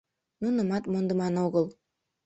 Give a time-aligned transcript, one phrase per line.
[0.41, 1.65] Нунымат мондыман огыл.